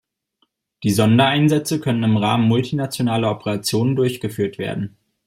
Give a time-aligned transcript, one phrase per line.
[0.81, 4.97] Die Sondereinsätze können im Rahmen multinationaler Operationen durchgeführt werden.